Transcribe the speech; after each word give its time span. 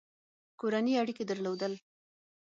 کورني 0.59 0.93
اړیکي 1.01 1.23
درلودل. 1.29 1.73